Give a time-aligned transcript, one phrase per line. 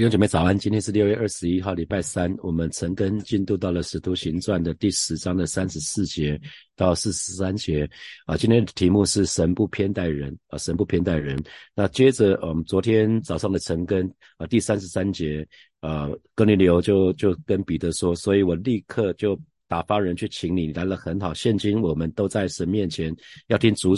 [0.00, 2.34] 弟兄姐妹早安，今天是六月二十一号，礼拜三。
[2.38, 6.40] 我们陈根进度到了《使徒行传》的第十章的三十四节
[6.74, 7.86] 到四十三节
[8.24, 8.34] 啊。
[8.34, 11.38] 今天的题目是“神不偏待人”啊，“神不偏待人”。
[11.76, 15.46] 那接着我们昨天早上的陈根啊，第三十三节
[15.80, 19.38] 啊，哥尼流就就跟彼得说，所以我立刻就。
[19.70, 21.32] 打发人去请你来了，很好。
[21.32, 23.14] 现今我们都在神面前，
[23.46, 23.94] 要听主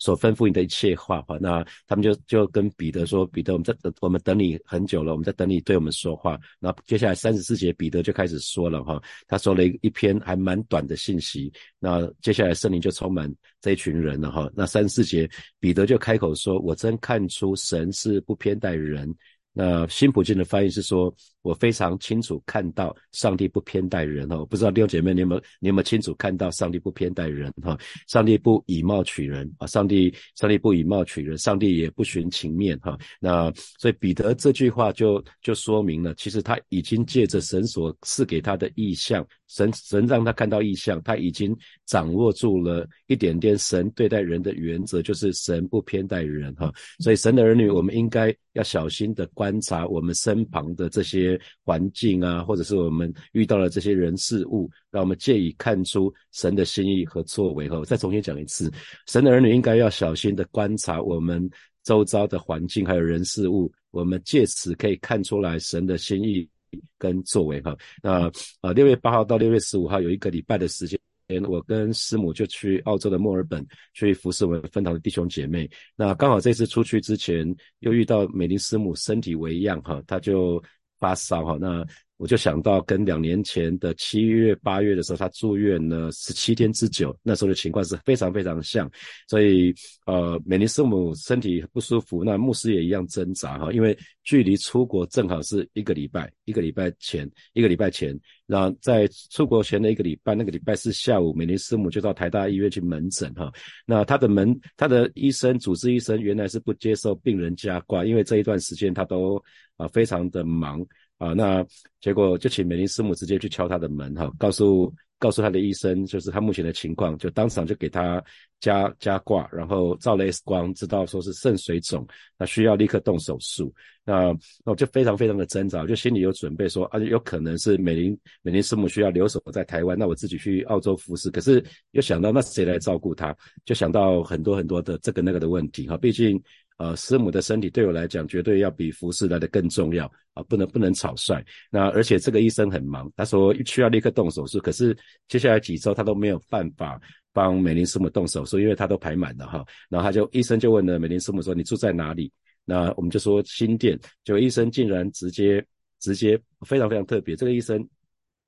[0.00, 1.22] 所吩咐你的一切话。
[1.22, 11.52] 哈，那他们就就跟彼得说：“彼得，我们在等，我们等你很久了，我们在等你对我们说话。”那接下来三十四节，彼得就开始说了哈，他说了一一篇还蛮短的信息。
[11.78, 14.50] 那接下来圣灵就充满这一群人了哈。
[14.56, 15.30] 那三十四节，
[15.60, 19.08] 彼得就开口说：“我真看出神是不偏待人。”
[19.54, 27.76] 那新普京的翻译是说，我非常清楚看到上帝不偏待人哦，不知道弟兄姐妹你有没有你有没有清楚看到上帝不偏待人哈？
[28.08, 32.98] 上帝不以貌取人啊，上帝上帝不以貌取人，上帝也不寻情面哈。
[33.20, 39.26] 那所以彼得这句话就就说明了，其实他已经借着神所赐给他的意象。
[39.48, 46.72] 神神让他看到异象，他已经掌握住了一点点神对待人的原则，就是神不偏待人哈。
[47.00, 51.31] 所以神的儿女，我们应该要小心的观察我们身旁的这些
[51.64, 57.78] 环境啊，或者是我们遇到了这些人事物，让我们借以看出神的心意和作为哈。
[57.78, 58.72] 我再重新讲一次，
[59.06, 61.48] 神的儿女应该要小心的观察我们
[61.82, 66.48] 周遭的环境还有人事物，我们借此可以看出来神的心意。
[66.96, 70.98] 跟作为哈，那呃六月八号到六月十五号有一个礼拜的时间，
[71.46, 75.68] 我跟师母就去澳洲的墨尔本去服侍我们分堂的弟兄姐妹。
[75.96, 77.46] 那刚好这次出去之前
[77.80, 80.62] 又遇到美玲师母身体为恙哈，她就
[81.02, 81.84] 发烧哈，那。
[82.22, 88.88] 我就想到跟两年前的七月八月的时候，他住院了十七天之久，那时候的情况是非常非常像。
[89.26, 89.74] 所以，
[90.06, 98.16] 呃，美尼斯母身体不舒服，那牧师也一样挣扎哈，因为距离出国正好是一个礼拜，一个礼拜前，一个礼拜前。
[98.46, 103.52] 那在出国前的一个礼拜，那个礼拜四下午，美尼斯母就到台大医院去门诊哈。
[103.84, 109.42] 那他的门，他的医生，主治医生原来是不接受病人加挂，因为这一段时间他都
[109.76, 110.86] 啊非常的忙。
[111.22, 111.64] 啊，那
[112.00, 118.20] 结果就请美林师母直接去敲他的门，哈，告诉告诉他的医生，就是他目前的情况，就当场就给他
[118.58, 122.04] 加加挂，然后照了 X 光，知道说是肾水肿，
[122.36, 123.72] 那需要立刻动手术。
[124.04, 124.32] 那
[124.64, 131.30] 那我就非常非常的挣扎，就心里有准备说，啊，有可能是美林美林师母需要留守在台湾，那我自己去澳洲服侍。
[131.30, 133.32] 可是又想到那谁来照顾他，
[133.64, 136.42] 就想到很多很多的这个那个的问题，哈，毕竟。
[136.78, 140.42] 呃，师母的身体对我来讲，绝对要比服侍来的更重要啊！
[140.44, 141.44] 不能不能草率。
[141.70, 144.96] 那而且这个医生很忙，他说需要立刻动手术，可是
[145.28, 147.00] 接下来几周他都没有办法
[147.32, 149.64] 帮美玲师母动手术，因为他都排满了哈。
[149.88, 152.32] 然后他就医生就问了美玲师母说：“你住在哪里？”
[152.64, 155.64] 那我们就说新店，就医生竟然直接
[156.00, 157.86] 直接非常非常特别，这个医生。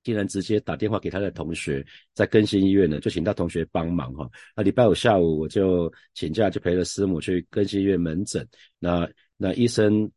[0.04, 4.31] 竟然直接打电话给他的同学，在更新医院呢，就请他同学帮忙哈。
[4.54, 8.47] 那礼拜五下午我就请假，就陪了师母去更新医院门诊。
[8.78, 10.09] 那那医生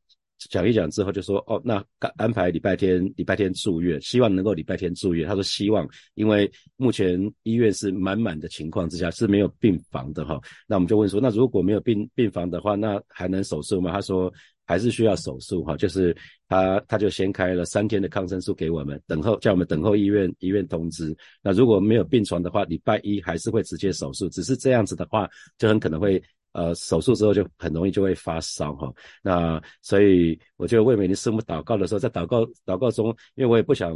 [0.50, 1.84] 讲一讲之后就说，哦，那
[2.18, 5.28] 安排礼拜天礼拜天住院，希望能够礼拜天住院。
[5.28, 10.40] 他说希望，因为目前医院是满满的情况之下是没有病房的哈。
[10.68, 13.92] 那我们就问说，那如果没有病病房的话，那还能手术吗？
[13.92, 14.32] 他说。
[14.68, 16.16] 还是需要手术哈，就是
[16.50, 21.16] 他他就先开了三天的抗生素给我们，等候叫我们等候医院医院通知。
[21.42, 28.94] 那如果没有病床的话，礼拜一还是会直接手术，只是这样子的话，就很可能会呃手术之后就很容易就会发烧哈。
[29.24, 33.96] 那所以我就为美玲师母祷告的时候，在祷告祷告中，因为我也不想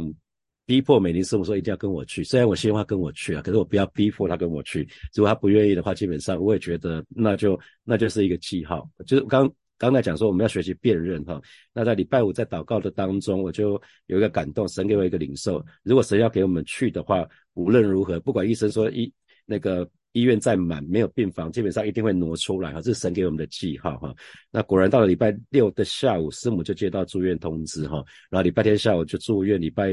[0.64, 4.88] 逼迫美玲师傅说一定要跟我去，虽然我希望他跟我去啊，可是我不要逼迫她跟我去。
[5.14, 9.52] 如果她不愿意的话，基本上我也觉得那就那就是一个记号，就是刚。
[9.82, 13.72] 刚才讲说我们要学习辨认哈，那在礼拜五在祷告的当中，我就
[14.06, 15.60] 有一个感动，神给我一个领受。
[15.82, 19.12] 如果神要给我们去的话，无论如何，不管医生说医
[19.44, 24.14] 那个医院再满没有病房，基本上一定会挪出来哈，这是神给我们的记号哈。
[24.52, 27.96] 那果然到了礼拜六的下午，师母就接到住院通知哈，
[28.30, 29.90] 然后礼拜天下午就住院，礼拜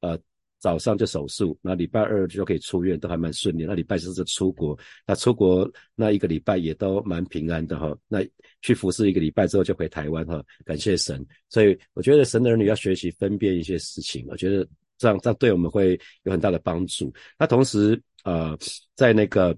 [0.00, 0.18] 呃。
[0.60, 3.64] 早上就手术，那礼拜二就可以出院，都还蛮顺利。
[3.64, 7.96] 那礼拜四是出国，那出国那一个礼拜也都蛮平安的哈。
[8.06, 8.18] 那
[8.60, 11.26] 去服侍一个礼拜之后就回台湾哈，感谢神。
[11.48, 14.68] 所以我觉得神的儿女要学习分辨一些事情，我觉得
[14.98, 17.12] 这样这样对我们会有很大的帮助。
[17.38, 18.56] 那同时呃，
[18.94, 19.56] 在那个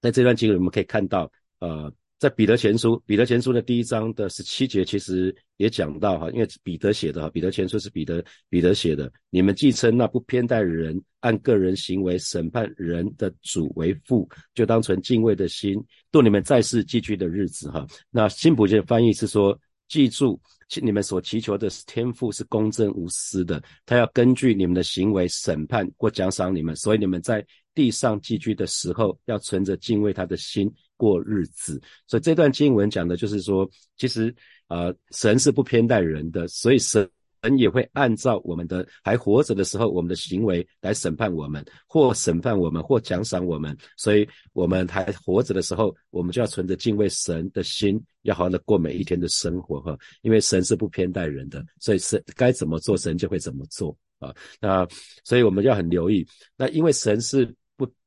[0.00, 1.92] 在这段经历我们可以看到呃。
[2.22, 9.12] 在彼得前书，彼得前书的第一章的十七节，其实也讲到哈，因为彼得写的哈，彼得前书是彼得彼得写的。
[9.28, 17.84] 你们既称那不偏待人、按个人行为审判人的主为父，就当存敬畏的心度你们在世寄居的日子哈。
[18.08, 19.58] 那新普的翻译是说，
[19.88, 20.40] 记住，
[20.80, 26.76] 你们所祈求的天赋是公正无私的，他要根据你们的行为审判或奖赏你们。
[26.76, 31.80] 所以你们在地上寄居的时候，要存着敬畏他的心过日子。
[32.06, 34.34] 所以这段经文讲的就是说，其实
[34.68, 37.08] 啊，神是不偏待人的，所以神。
[37.44, 43.76] 神也会按照我们的还活着的时候，我们的行为来审判我们，或审判我们，或奖赏我们。
[43.96, 49.98] 所以，我们还活着的时候，我们就要存着敬畏神的心，要好好的过每一天的生活哈。
[50.22, 53.90] 因为神是不偏待人的，所以神该怎么做，神就会怎么做
[54.20, 54.32] 啊。
[54.60, 54.86] 那
[55.24, 56.24] 所以我们要很留意。
[56.56, 57.52] 那因为神是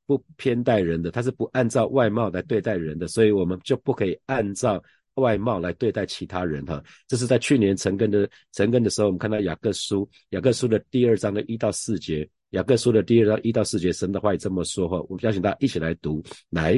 [0.06, 4.84] 不偏待人的，他是不按照外貌来对待人的，所以我们就不可以按照。
[5.16, 16.78] 外貌来对待其他人哈，这是在去年成根的成根的时候，我们看到雅各书雅各书的第二章的一到四节，雅各书的第二章一到四节，神的话也这么说哈，我们邀请大家一起来读，来，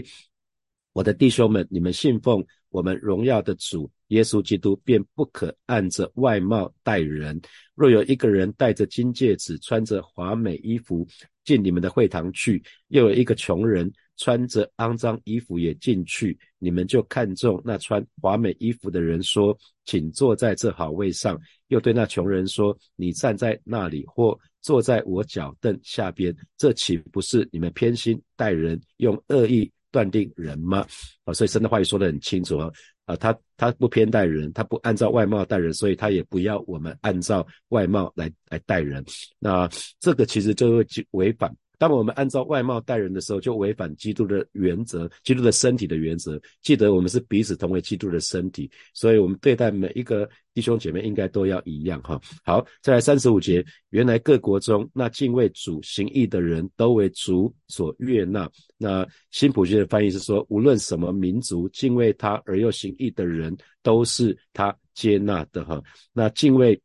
[0.94, 7.42] 我的弟兄们，你们信奉我们荣耀的主耶稣基督，便不可按着外貌待人。
[7.74, 11.08] 若有一个人戴着金戒指，穿着华美衣服
[11.48, 13.92] 进你们的会堂去，又有一个穷人。
[14.20, 19.56] 穿着肮脏衣服也进去，你们就看中那穿华美衣服的人，说
[19.86, 21.40] ：“请坐在这好位上。”
[21.70, 30.84] 又对那穷人说：“你站在那里，或坐在我脚凳下边。”这岂不是你们偏心待人，用恶意断定人吗？
[31.24, 32.72] 啊，所以神的话语说得很清楚啊，
[33.08, 39.04] 啊，他他不偏待人，他不按照外貌待人，所以他也不要我们按照外貌来来待人。
[39.40, 39.68] 那
[40.00, 41.52] 这个其实就会违反。
[41.78, 46.42] 当我们按照外貌待人的时候，就违反基督的原则，基督的身体的原则。
[46.62, 52.20] 记得我们是彼此同为基督的身体，所以我们对待每一个弟兄姐妹应该都要一样哈。
[52.44, 58.50] 好，再来三十五节，原来各国中那敬畏主行义的人都为主所悦纳。
[58.78, 65.82] 那新普世的翻译是说，无论什么民族敬畏他而又行义的人，都是他接纳的哈。
[66.12, 66.80] 那敬畏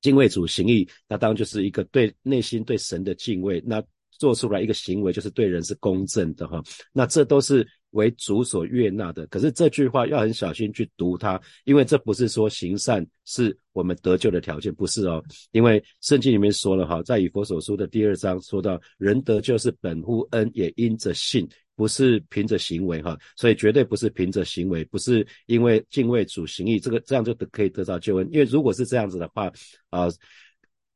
[0.00, 3.62] 敬畏主行义，那当然就是一个对内心对神的敬畏。
[3.66, 3.82] 那
[4.20, 6.62] 做出来一个行为，就是对人是公正的哈，
[6.92, 9.26] 那这都是为主所悦纳的。
[9.28, 15.24] 可是这句话要很小心去读它，因为这不是说行善是我们得救的条件，不是哦。
[15.52, 28.28] 因为圣经里面说了哈，在以佛所书的第二章说到，人得救是本乎恩，也因着信，不是凭着行为哈，所以绝对不是凭着行为，不是因为敬畏主行义，这个这样就可以得到救恩。
[28.30, 29.50] 因为如果是这样子的话
[29.88, 30.08] 啊。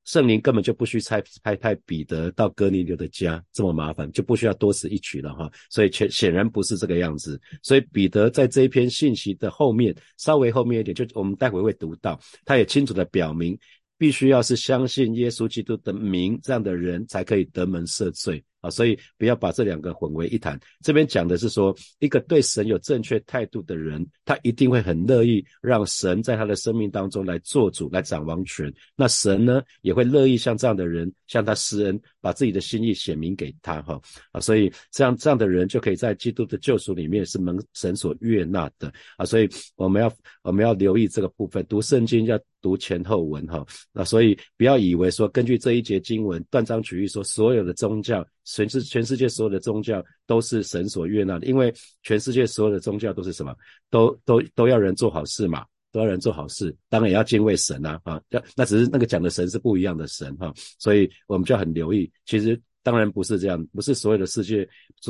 [0.05, 5.51] 圣灵根本就不需差派派彼得到哥尼流的家这么麻烦，就不需要多此一举了哈。
[5.71, 7.41] 所以显显然不是这个样子。
[7.63, 13.59] 所以彼得在这一篇信息的后面，稍微后面一点，就我们待会会读到，他也清楚的表明，
[13.97, 18.45] 必须要是相信耶稣基督的名这样的人才可以得门赦罪。
[18.65, 20.59] 啊，所以不要把这两个混为一谈。
[20.83, 28.73] 这边讲的是说，一个对神有正确态度的人，他一定会很乐意让神在他的生命当中来做主、来掌王权。
[28.97, 33.83] 那神呢，也会乐意像这样的人向他施恩，把自己的心意显明给他。
[33.83, 34.01] 哈
[34.33, 39.27] 啊，所以这样这样的人就可以在基督的救赎里面是蒙神所悦纳的啊。
[39.27, 40.11] 所以我们要
[40.43, 43.63] 我们要留意这个部分，读圣经要读前后文哈。
[43.93, 48.27] 那所以不要以为说根据这一节经文断章取义说所有的宗教。
[48.47, 51.73] 全世全世界所有的宗教都是神所悦纳的，因为
[52.03, 53.57] 全世界所有的宗教都是什么？
[53.89, 55.65] 都都都要人做好事嘛，
[55.95, 58.21] 都要人做好事，当然也要敬畏神啊，啊，
[58.57, 62.61] 那只是那个讲的神是不一样的神哈，所以我们就要很留意，其实。
[62.85, 64.69] 当然不是这样，不是所有的世界，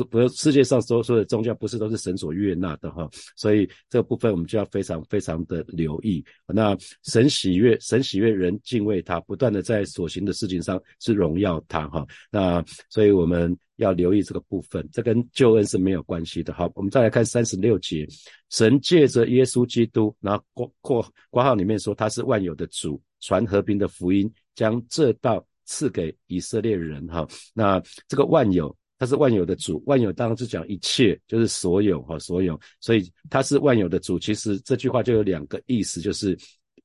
[0.09, 3.07] 不是世界上所所有的宗教，不是都是神所悦纳的哈。
[3.35, 6.23] 所以这个部分我们就要非常非常的留意。
[6.47, 12.07] 那神喜悦，神喜悦人敬畏他，不断的在所行的事情上是荣耀他哈。
[12.31, 16.53] 那所以我们要留意这个部分，这跟救恩是没有关系的。
[16.53, 18.07] 好，我们再来看三十六节，
[18.51, 25.45] 神借着耶稣基督，然后括括括号里面说他是万有的主，传和平的福音，将这道。
[25.65, 34.17] 赐给以色列人哈，那这个万有，他是万有的主，万有当然是讲一切，就是所有哈，所有，所以他是万有的主。
[34.17, 36.37] 其实这句话就有两个意思，就是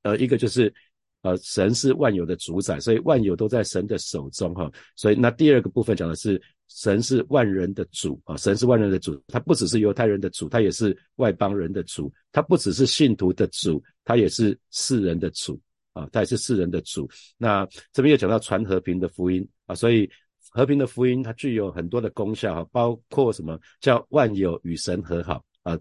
[0.03, 0.73] 呃，一个就是
[1.23, 4.71] 呃，神是万有的主宰，所以万有都在神的手中哈。
[4.97, 15.61] 所以那第二个部分讲的是神是万人的主啊，神是万人的主，他不只是犹太人的主，他也是外邦人的主，他不只是信徒的主，他也是世人的主。
[15.93, 17.09] 啊，他也是世人的主。
[17.37, 20.09] 那这边又讲到传和平的福音啊，所以
[20.51, 25.79] 和平的福音它具有很多的功效哈，包括什么叫万有与神和好啊？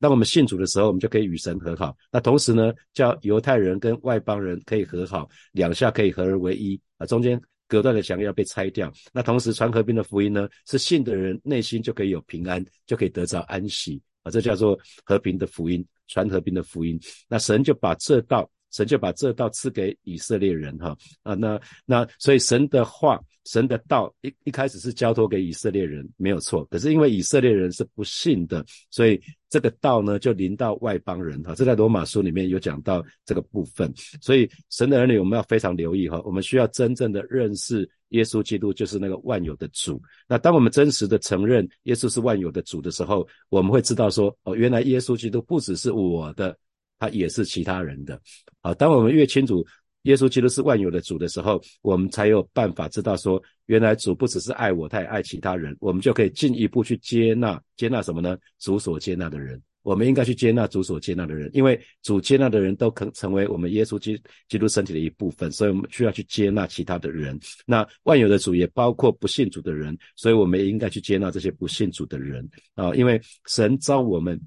[0.00, 1.94] 当我们信主的时候，我们就可以与神和好。
[2.10, 8.90] 那同时呢，叫犹太人跟外邦人可以和好，两下可以合而为一啊，中间隔断的墙要被拆掉。
[9.12, 15.86] 那同时传和平的福音呢，是信的人内心就可以有平安，就可以得着安息啊，这叫做和平的福音。
[16.08, 16.98] 传和平的福音。
[17.28, 18.50] 那神就把这道。
[18.70, 26.64] 神就把这道赐给以色列人，哈啊，那那所以神的话，神的道一一开始是交托给以色列人，没有错。
[26.66, 31.54] 可是因为以色列人是不信的，所以这个道呢就临到外邦人，哈。
[31.54, 33.92] 这在罗马书里面有讲到这个部分。
[34.20, 40.00] 所以神的儿女我们要非常留意，哈，我们需要真正的认识耶稣基督就是那个万有的主。
[40.28, 46.56] 那当我们真实的承认耶稣是万有的主的时候，我们会知道说，哦，原来耶稣基督不只是我的。
[47.00, 48.20] 他也是其他人的，
[48.60, 49.66] 啊，当我们越清楚
[50.02, 58.36] 耶稣基督是万有的主的时候，我们才有办法知道说，原来主不只是爱我，他也爱其他人，我们就可以进一步去接纳，接纳什么呢？
[58.58, 67.40] 主所接纳的人，我们应该去接纳主所接纳的人，因为主接纳的人都可成为我们耶稣基基督身体的一部分，所以我们需要去接纳其他的人。
[67.64, 74.38] 那万有的主也包括不信主的人，所以我们也应该去接纳这些不信主的人啊，因为神召我们。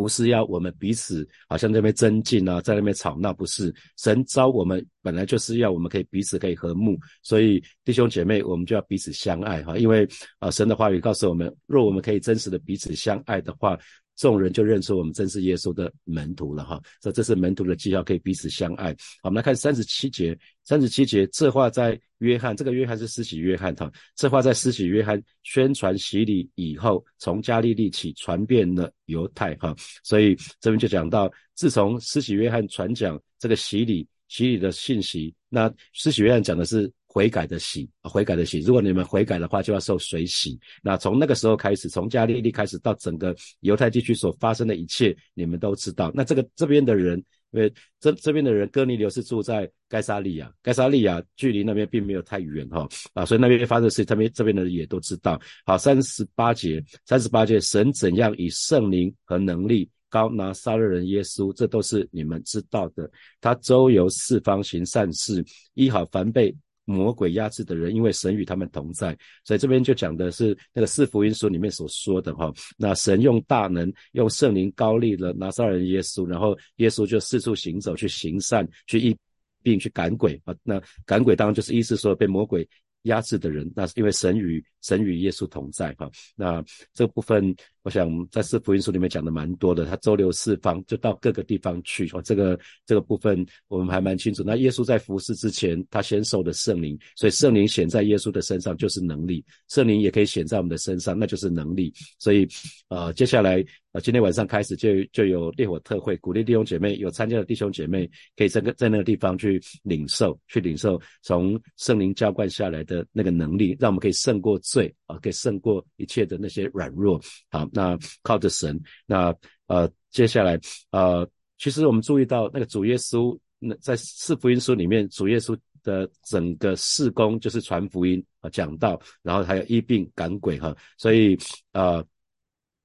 [0.00, 13.78] 不是要我们彼此好像在那边增进啊，在那边吵闹，不是神招我们本来就是要我们可以彼此可以和睦，所以弟兄姐妹，我们就要彼此相爱哈，因为啊神的话语告诉我们，若我们可以真实的彼此相爱的话。
[14.20, 18.90] 众人就认出我们真是耶稣的门徒了哈，这这是门徒的记号，可以彼此相爱。
[19.22, 29.74] 好，我们来看三十七节，三十七节这话在约翰，这个约翰是施洗约翰哈，这话在施洗约翰宣传洗礼以后，从加利利起传遍了犹太哈，
[30.04, 36.92] 所以这边就讲到，自从施洗约翰传讲这个洗礼洗礼的信息，那施洗约翰讲的是。
[37.12, 38.60] 悔改的洗，悔改的洗。
[38.60, 40.56] 如果你们悔改的话，就要受水洗。
[40.80, 46.12] 那从那个时候开始，从加利利开始到整个犹太地区所发生的一切，你们都知道。
[46.14, 47.18] 那这个这边的人，
[47.50, 55.36] 因为这这边的人，哥尼流是住在该沙利亚，该沙利亚距离那边并没有太远哈啊，所以那边发生的事，他们这边的人也都知道。
[55.66, 59.90] 好，三十八节，三十八节，神怎样以圣灵和能力。
[60.08, 63.08] 高拿撒勒人耶稣，这都是你们知道的。
[63.40, 66.52] 他周游四方行善事，医好凡被。
[66.90, 72.52] 魔鬼压制的人，因为神与他们同在，所以这边就讲的是那个四福音书里面所说的哈。
[72.76, 79.16] 那神用大能，用圣灵高立了拿撒勒人耶稣，然后耶稣就四处行走，去行善，去医
[79.62, 80.54] 病，去赶鬼啊。
[80.62, 82.68] 那赶鬼当然就是意思说被魔鬼。
[83.04, 86.10] 压制的人，那是因为神与神与耶稣同在哈。
[86.36, 89.84] 那这部分，我想在四福音书里面讲的蛮多的。
[89.84, 92.08] 他周流四方，就到各个地方去。
[92.12, 94.42] 哦，这个这个部分我们还蛮清楚。
[94.44, 99.44] 那耶稣在服侍之前，他先受的圣灵，所以圣灵显在耶稣的身上就是能力。
[99.68, 101.92] 圣灵也可以显在我们的身上，那就是能力。
[102.18, 102.46] 所以，
[102.88, 103.64] 呃，接下来。
[103.92, 117.20] 啊，今天晚上开始就就有烈火特会，鼓励弟兄姐妹有参加的弟兄姐妹，可以在个在那个地方去领受，去领受从圣灵浇灌下来的那个能力，让我们可以胜过罪啊，可以胜过一切的那些软弱。
[117.50, 119.34] 好，那靠着神，那
[119.66, 120.58] 呃，接下来
[120.90, 131.36] 呃，其实我们注意到那个主耶稣，那在四福音书里面，主耶稣的整个事工就是传福音啊，讲道，然后还有医病赶鬼哈，所以
[131.72, 132.04] 呃。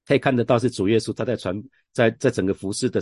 [0.08, 1.60] 可以看得到是主耶稣他在传，
[1.96, 3.00] 在在整个服饰的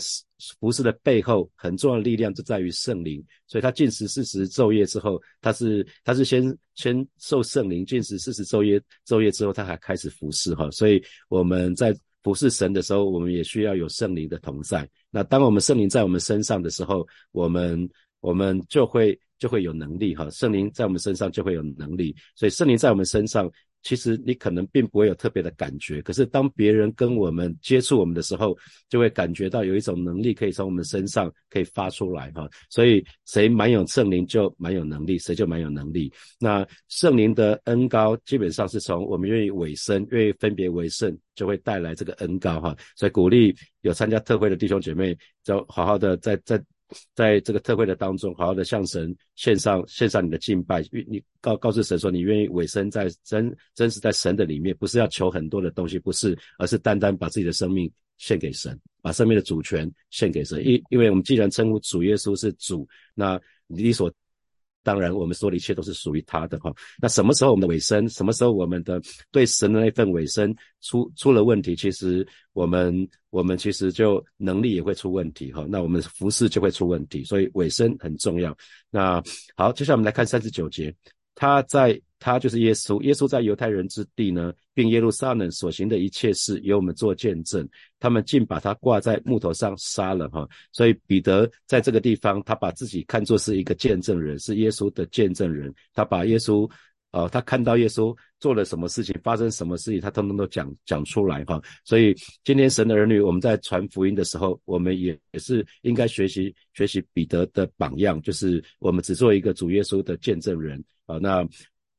[0.60, 3.20] 服饰的背后，很重要的力量就在于圣灵。
[3.44, 10.70] 所以他进食四十昼夜之后，他是他是先先受圣灵进食四十昼夜昼夜之后，他还开始服侍哈。
[10.70, 14.88] 所以我们在服侍神的时候，我们也需要有圣灵的同在。
[15.10, 20.30] 那当我们圣灵在我们身上的时候，我们我们就会就会有能力哈。
[20.30, 23.50] 圣灵在我们身上就会有能力，所以圣灵在我们身上。
[23.84, 28.56] 其实你可能并不会有特别的感觉，可是当别人跟我们接触我们的时候，
[28.88, 32.48] 就会感觉到有一种能力可以从我们身上可以发出来哈。
[32.68, 36.12] 所以谁蛮有圣灵就蛮有能力，谁就蛮有能力。
[36.40, 42.74] 那圣灵的恩高基本上是从我们愿意委身、愿意分别为圣，就会带来这个恩高哈。
[42.96, 46.60] 所以鼓励有参加特会的弟兄姐妹，就好好的在在。
[47.14, 60.64] 在这个特会的当中，好好的向神献上献上你的敬拜，你告告诉神说，你愿意委身在真真实在神的里面，不是要求很多的东西，不是，而是单单把自己的生命献给神，把生命的主权献给神。
[60.66, 64.12] 因因为我们既然称呼主耶稣是主，那你所。
[64.84, 66.72] 当然，我们说的一切都是属于他的哈。
[67.00, 68.08] 那什么时候我们的尾声？
[68.08, 69.00] 什么时候我们的
[69.32, 71.74] 对神的那份尾声出出了问题？
[71.74, 75.66] 其实我们我们其实就能力也会出问题哈。
[75.68, 78.56] 那我们服饰就会出问题，所以尾声很重要。
[78.90, 79.22] 那
[79.56, 80.94] 好，接下来我们来看三十九节，
[81.34, 82.00] 他在。
[82.20, 87.68] 他就是耶稣，耶稣在犹太人之地呢，并耶路撒冷所行的一切事，由我们做见证。
[88.00, 90.48] 他们竟把他挂在木头上杀了，哈！
[90.72, 95.70] 所以彼得在这个地方，他把自己看作是一个见证人，是耶稣的见证人。
[95.92, 96.66] 他把耶稣
[97.10, 101.58] 呃，他看到耶稣做了什么事情，发生什么事情，他通通都讲讲出来哈。
[101.82, 111.16] 所以今天神的儿女，我们在传福音的时候，我们也也是应该学习学习彼得的榜样，就是我们只做一个主耶稣的见证人啊。
[111.16, 111.42] 那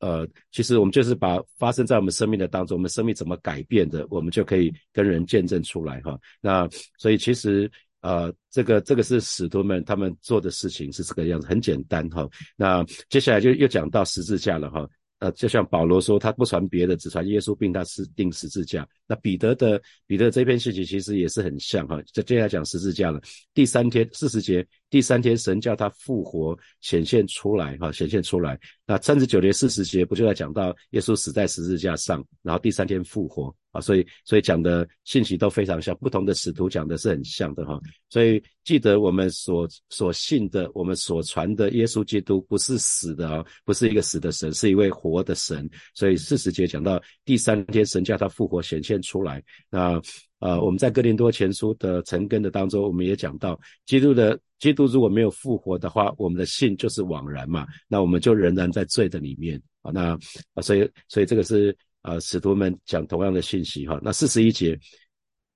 [0.02, 6.16] 呃，其实我们就是把发生在我们生命的当中，我们生命怎么改变的，我们就可以跟人见证出来哈。
[6.42, 7.68] 那所以其实
[8.02, 12.30] 呃，这个这个是使徒们他们做的事情是这个样子，很简单哈。
[12.56, 14.88] 那接下来就又讲到十字架了哈。
[15.26, 18.88] 呃，就像保罗说，他不传别的，只传耶稣，并他是钉十字架。
[19.08, 23.20] 那彼得的彼得这篇信息其实也是很像哈，这接下来讲十字架了。
[23.52, 28.60] 第三天四十节，第三天神叫他复活显现出来哈，显现出来。
[28.86, 33.56] 那三十九节四十节不就在讲到耶稣死在十字架上，然后第三天复活。
[33.76, 37.78] 啊，所以所以讲的信息都非常像，不同的使徒讲的是很像的哈。
[38.10, 45.70] 所以记得我们所所信的，我们所传的耶稣基督不是死的啊，不是一个死的神，是一位活的神。
[45.94, 49.44] 所以四十节讲到第三天神叫他复活显现出来。
[49.70, 50.02] 那
[50.40, 59.92] 呃，我们在哥林多前书的成根的当中，我们也讲到，基督的基督如果没有复活的话，我们的信就是枉然嘛，那我们就仍然在罪的里面啊。
[59.92, 60.14] 那
[60.54, 61.76] 啊，所以所以这个是。
[62.06, 64.00] 啊，使徒们讲同样的信息哈。
[64.04, 64.80] 那四十一节，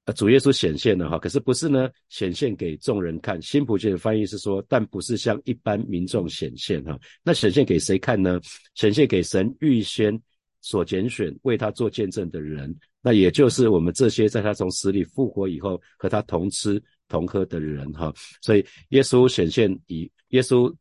[0.06, 1.88] 啊，主耶稣显现了哈，可是不是呢？
[2.10, 3.40] 显现给众人看。
[3.40, 7.00] 新普界的翻译是说，但不是向一般民众显现哈。
[7.22, 8.42] 那显现给谁看呢？
[8.74, 10.20] 显现给神预先
[10.62, 18.12] 所拣选为他做见证的人，那也就是我们这些在他从死里复活以后和他同吃同喝的人哈。
[18.42, 20.76] 所以耶稣显现以耶稣。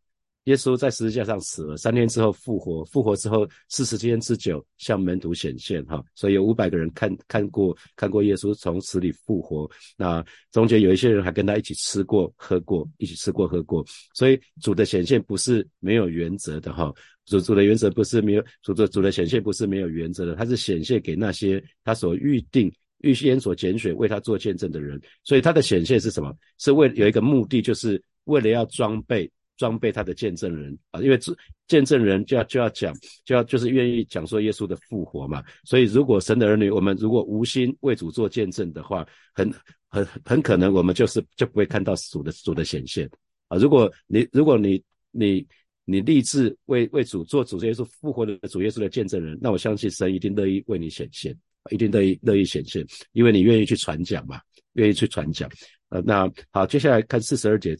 [0.48, 9.70] 耶稣在十字架上死了，三天之后复活，复活之后四十天之久向门徒显现，哈，所以有五百个人看看过看过耶稣从死里复活。
[9.94, 13.84] 那中间有一些人还跟他一起吃过喝过，一起吃过喝过。
[14.14, 16.90] 所以主的显现不是没有原则的，哈，
[17.26, 24.98] 主主的原则不是没有主的主的显现不是没有原则的，他是显现给那些他所预定预先所拣选为他做见证的人。
[25.24, 26.34] 所以他的显现是什么？
[26.56, 29.30] 是为有一个目的，就是为了要装备。
[29.58, 31.18] 装备他的见证人啊，因为
[31.66, 35.44] 见证人就要就要讲，就要就是愿意讲说耶稣的复活嘛。
[35.64, 39.52] 所以如果神的儿女，我们如果无心为主做见证的话，很
[39.88, 43.10] 很很可能我们就是就不会看到主的主的显现
[43.48, 43.58] 啊。
[43.58, 45.46] 如果你如果你你
[45.84, 51.36] 你立志为为主做主耶稣复活的主耶稣的见证人，那我相信神一定乐意为你显现，
[51.70, 54.40] 一定乐意乐意显现，因为你愿意去传讲嘛，
[54.74, 55.50] 愿意去传讲。
[55.88, 57.76] 呃，那好，接下来看四十二节。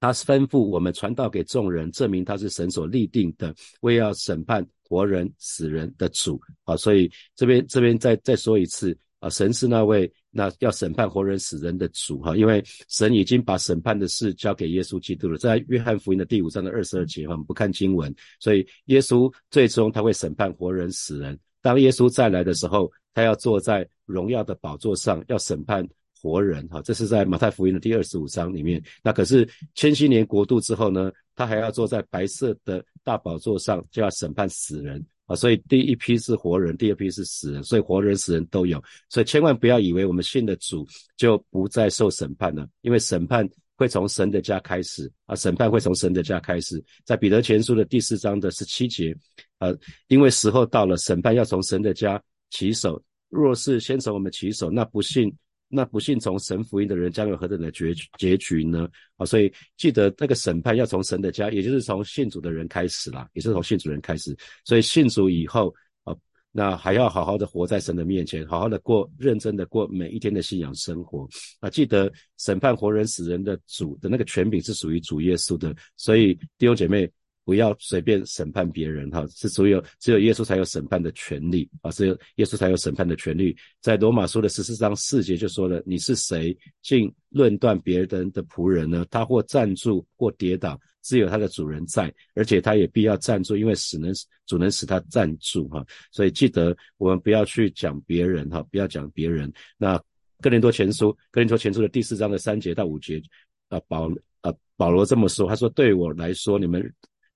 [0.00, 6.76] 他吩咐我们传道给众人，证明他是神所立定的，为要审判活人死人的主啊！
[6.76, 21.36] 所以这边这边再再说一次啊，神是那位那要审判活人死人的主哈，因为神已经把审判的事交给耶稣基督了，在约翰福音的第五章的二十二节，我们不看经文，所以耶稣最终他会审判活人死人。
[21.60, 25.84] 当耶稣再来的时候，他要坐在荣耀的宝座上，要审判。
[26.20, 28.82] 活人哈，这是在马太福音的第二十五章里面。
[29.02, 35.36] 那可是千禧年国度之后呢，他还要坐在白色的大宝座上，就要审判死人啊。
[35.36, 38.82] 所以第一批是活人，第二批是死人，所以活人、死人都有。
[39.08, 46.82] 所以千万不要以为我们信的主就不再受审判了，因为审判会从神的家开始啊，审判会从神的家开始。
[47.04, 49.16] 在彼得前书的第四章的十七节，
[49.58, 49.76] 呃，
[50.08, 53.00] 因为时候到了，审判要从神的家起手。
[53.30, 55.30] 若是先从我们起手，那不信。
[55.68, 58.88] 那不信从神福音的人将有何等的结结局呢？
[59.16, 64.36] 啊，所以记得那个审判要从神的家，也就是从信主的人开始啦，也是从信主人开始。
[64.64, 66.14] 所以信主以后啊，
[66.52, 71.28] 那还要好好的活在神的面前，好好的过认真的过每一天的信仰生活
[71.60, 71.68] 啊。
[71.68, 77.10] 记得审判活人死人的主的那个权柄是属于主耶稣的，所以弟兄姐妹。
[77.48, 83.56] 不要随便审判别人，哈，是只有只有耶稣才有审判的权利啊，只有耶稣才有审判的权利。
[83.80, 89.02] 在罗马书的十四章四节就说了：“你是谁，竟论断别人的仆人呢？
[89.10, 94.12] 他或站住，或跌倒，只有他的主人在，而且他也必要站住，因为使能
[94.44, 95.82] 主能使他站住。”哈，
[96.12, 99.50] 所以记得我们不要去讲别人，哈，不要讲别人。
[99.78, 99.98] 那
[100.42, 103.22] 哥林多前书，哥林多前书的第四章的三节到五节，
[103.68, 104.10] 啊，保
[104.42, 106.86] 啊保罗这么说，他说：“对我来说，你们。”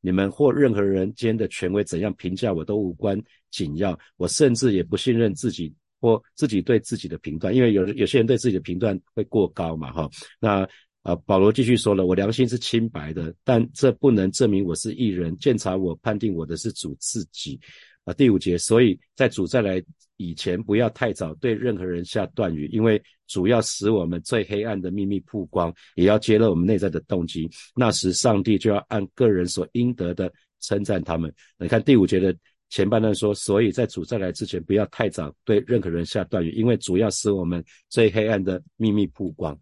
[0.03, 3.19] 你们或任何人间的权威怎样评价我都无关
[3.51, 10.11] 紧要，我甚至也不信任自己或自己对自己的评断，因为有有些人对自己的评断会过高嘛，哈。
[10.39, 10.69] 那
[11.03, 15.37] 啊，保罗继续说了，我良心是清白的，但这不能证明我是异人。
[15.39, 17.59] 鉴察我判定我的是主自己。
[18.05, 19.83] 啊，第五节，所以在主再来
[20.17, 27.49] 以前，不要太早对任何人下断语，因为主要使我们最黑暗的秘密曝光，也要揭露我们内在的动机。
[27.77, 31.33] 那时，上帝就要按个人所应得的称赞他们。
[31.59, 32.37] 你看第五节的
[32.71, 39.57] 前半段说，所以在主再来之前，不要太早对任何人下断语，因为主要使我们最黑暗的秘密曝光。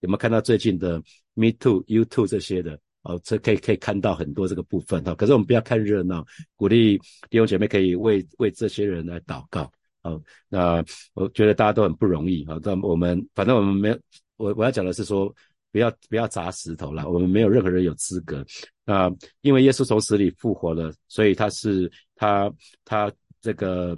[0.00, 1.02] 有没有看到最近的
[1.34, 2.78] Me Too、You Too 这些的？
[3.02, 5.14] 哦，这可以可以看到很多这个部分哈。
[5.14, 6.24] 可是我们不要看热闹，
[6.56, 9.70] 鼓励弟兄姐妹可以为为这些人来祷告。
[10.02, 10.84] 哦，那
[11.14, 12.58] 我觉得大家都很不容易啊。
[12.62, 13.98] 但我们反正我们没有，
[14.36, 15.34] 我我要讲的是说，
[15.72, 17.08] 不要不要砸石头了。
[17.08, 18.44] 我们没有任何人有资格。
[18.84, 19.10] 那
[19.40, 22.52] 因为耶稣从死里复活了，所以他是他
[22.84, 23.10] 他
[23.40, 23.96] 这个。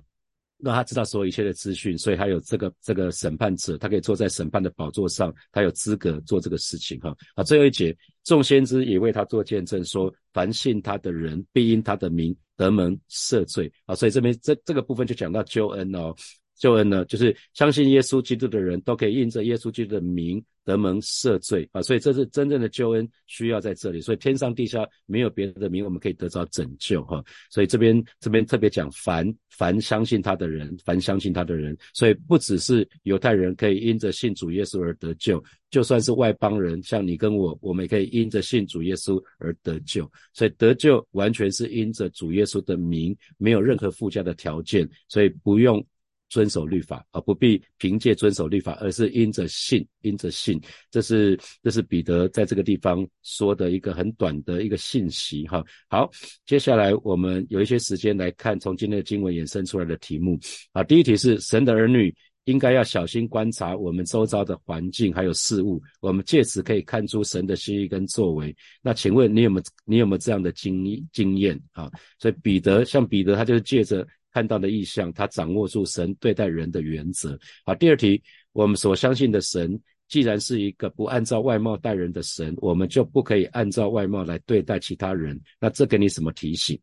[0.65, 7.13] 让他知道所有一切的资讯，所以他有这个这个审判者，他可以坐在审判的宝座上，他有资格做这个事情哈。
[7.35, 7.93] 啊，最后一节，
[8.25, 13.95] 众先知也为他做见证，说凡信他的人必因他的名得蒙赦罪啊。
[13.95, 16.15] 所以这边这这个部分就讲到救恩哦。
[16.63, 24.01] 救恩呢，就是相信耶稣基督的人都可以印着耶稣基督的名得蒙赦罪啊，所以这是真正的救恩需要在这里。
[24.01, 27.21] 所以天上地下没有别的名，我们可以得到拯救哈。
[27.51, 40.09] 所以这边这边特别讲凡凡相信他的人，凡相信他的人，所以不只是犹太人可以因着信主耶稣而得救，就算是外邦人，像你跟我，我们也可以因着信主耶稣而得救。
[40.33, 45.85] 所以得救完全是因着主耶稣的名，没有任何附加的条件，所以不用。
[46.33, 50.59] 遵守律法，而不必凭借遵守律法，而是因着信，因着信。
[50.91, 55.47] 这是这是彼得在这个地方说的一个很短的一个信息。
[55.47, 56.11] 哈，好，
[56.47, 60.39] 接下来我们有一些时间来看从今天的经文衍生出来的题目。
[60.73, 62.15] 啊，第一题是神的儿女
[62.45, 68.57] 应该要小心观察我们周遭的环境还有事物，我们借此可以看出神的心意跟作为。
[68.81, 71.91] 那请问你有没有你有没有这样的经经验啊？
[72.19, 74.09] 所以彼得像彼得，他就是借着。
[74.33, 77.39] 看到的意象，他掌握住神对待人的原则。
[77.65, 85.39] 好，第二题，我们所相信的神，既然是一个不按照外貌待人的神，我们就不可以按照外貌来对待其他人。
[85.61, 86.79] 那这给你什么提醒？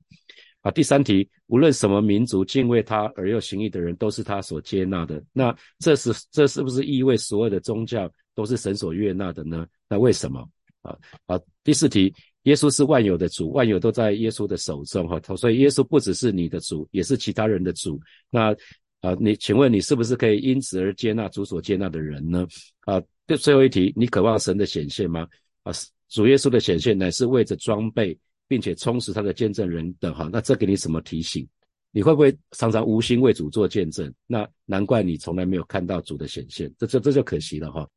[0.62, 5.24] 啊，第三题，无论什么民族敬畏他而又行义的人，都是他所接纳的。
[5.32, 9.66] 那这是这是不是意味所有的宗教都是神所悦纳的呢？
[9.88, 10.42] 那为什么？
[10.82, 12.14] 啊，好，第四题。
[12.44, 18.00] 耶稣是万有的主，万有都在耶稣的手中，哈，所以耶稣不只是你的主，也是其他人的主。
[18.30, 18.56] 那
[19.02, 22.48] 啊，你请问你是不是可以因此而接纳主所接纳的人呢？
[22.82, 25.28] 啊，最最后一题，你渴望神的显现吗？
[25.64, 25.72] 啊，
[26.10, 30.30] 主耶稣的显现乃是为着装备并且充实他的见证人的哈。
[30.32, 31.48] 那这给你什么提醒？
[31.92, 34.14] 你会不会常常无心为主做见证？
[34.28, 37.88] 那难怪你从来没有看到主的显现，这这这就可惜了哈。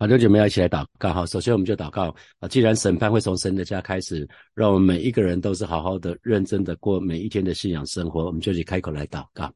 [0.00, 1.26] 好，六姐妹要一起来祷告哈。
[1.26, 2.04] 首先，我们就祷告
[2.38, 2.48] 啊。
[2.48, 9.52] 既然审判会从神的家开始，让我们每一个人都是好好的、认真的过每一天的信仰生活，我们就去开口来祷告。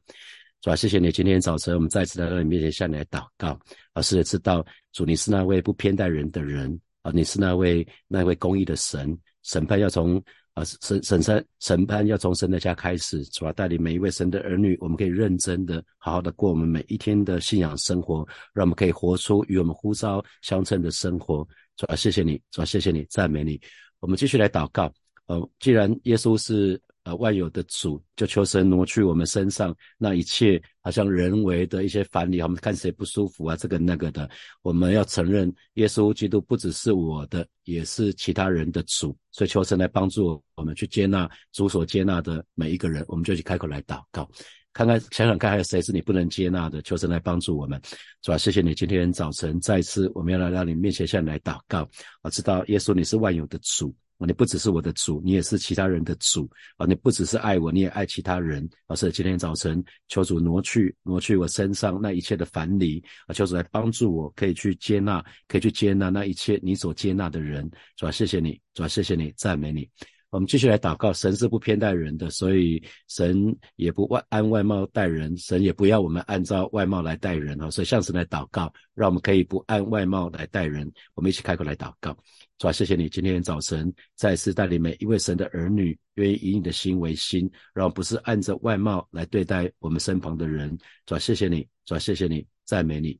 [0.60, 3.58] 主啊，谢谢你，今天早晨我们再次来到你面前向你来祷告。
[3.94, 10.22] 啊，是知道主你是那位不偏待人的人啊，你是那位那位公义的神，审判要从。
[10.54, 21.46] 啊，审审审审判要从神的家开始，主要带领每一位神的儿女，我们可以认真的、好好的过我们每一天的信仰生活，让我们可以活出与我们呼召相称的生活。
[21.76, 23.60] 主要谢谢你，主要谢谢你，赞美你。
[24.00, 24.92] 我们继续来祷告。
[25.26, 26.80] 呃，既然耶稣是。
[27.04, 34.28] 呃，万有的主就求神挪去我们身上那一切好像人为的一些烦恼，我们看谁不舒服啊，这个那个的，
[34.62, 44.26] 我们要承认耶稣基督不只是我的，也是其他人的主，所以求神来帮助我们去接纳主所接纳的每一个人，我们就去开口来祷告，
[44.72, 47.78] 看看想想看还有谁是你不能接纳的，求神来帮助我们，
[48.22, 51.86] 主啊，谢谢你今天早晨再次我们要来到你面前向你来祷告，
[52.22, 53.94] 我知道耶稣你是万有的主。
[54.18, 56.86] 你不只是我的主，你也是其他人的主啊！
[56.86, 58.68] 你不只是爱我，你也爱其他人。
[58.86, 63.34] 而是今天早晨，求主挪去挪去我身上那一切的烦离啊！
[63.34, 67.70] 求主来帮助我，可以去接纳，可以去接纳那一切你所接纳的人。
[67.96, 69.88] 主啊，谢谢你，主啊，谢谢你，赞美你。
[70.34, 77.70] 我们继续来祷告，神是不偏待人的，所以神也不外按外貌待人，神也不要我们按照外貌来待人啊！
[77.70, 80.92] 所以向神来祷告，让我们可以不按外貌来待人。
[81.14, 82.18] 我们一起开口来祷告。
[82.58, 90.76] 主啊，谢谢你今天早晨再次带领每一位神的儿女，愿意以你的心为心，让不是按着外貌来对待我们身旁的人。
[91.06, 93.16] 主啊，谢谢你，主啊，谢谢你，赞美你。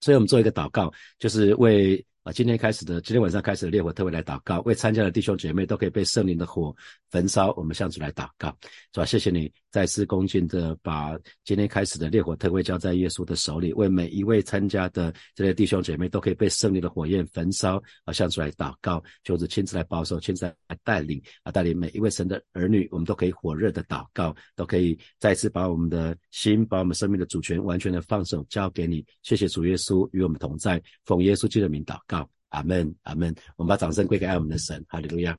[0.00, 2.04] 所以我们做一个祷告，就是为。
[2.32, 6.74] 今天开始的，今天晚上开始的烈火特别来祷告，为参加的弟兄姐妹都可以被圣灵的火
[7.10, 7.52] 焚烧。
[7.56, 8.54] 我们向主来祷告，
[8.92, 9.06] 是吧？
[9.06, 17.82] 谢谢你再次恭敬的把今天开始的烈火特会交在耶稣的手里，为每一位参加的这些弟兄姐妹都可以被圣灵的火焰焚烧。
[18.04, 29.04] 啊，向主来祷告，就是亲自来保守，亲自来带领啊，带领每一位神的儿女，我们都可以火热的祷告，都可以再次把我们的心，把我们生命的主权完全的放手交给你。
[29.22, 32.17] 谢谢主耶稣与我们同在，奉耶稣基督的名祷告。
[32.48, 33.34] 阿门，阿门。
[33.56, 35.36] 我们把掌声归给爱我们的神，哈利路亚。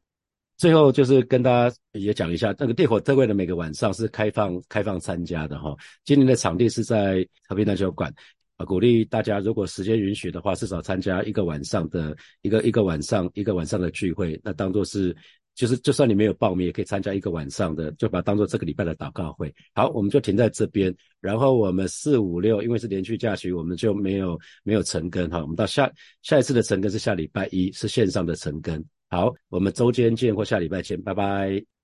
[0.58, 5.76] 最后就是跟大家也讲一下，那个烈火特会的每个晚上是开放开放参加的哈。
[6.04, 8.14] 今年的场地是在和平篮球馆。
[8.58, 15.16] 啊，鼓励大家，如果时间允许的话，至少参加一个晚上的一个一个晚上一个晚上的聚会，那当做是，
[15.60, 19.54] 就是就算你没有报名，也可以参加一个晚上的，就把它当做这个礼拜的祷告会。
[19.74, 25.42] 好，我们就停在这边，然后我们四五六，因为是连续假期，我们就没有没有成根哈。
[25.42, 25.92] 我们到下
[26.22, 28.82] 下一次的成根是下礼拜一，是线上的成根。
[29.10, 31.79] 好，我们周间见或下礼拜见，拜拜。